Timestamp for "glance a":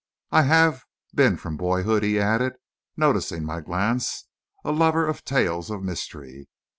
3.61-4.71